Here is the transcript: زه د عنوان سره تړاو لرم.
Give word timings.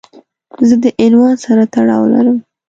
زه 0.67 0.75
د 0.83 0.85
عنوان 1.03 1.35
سره 1.45 1.63
تړاو 1.73 2.11
لرم. 2.13 2.37